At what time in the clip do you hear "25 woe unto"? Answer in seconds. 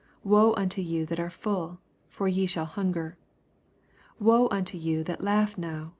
0.23-0.81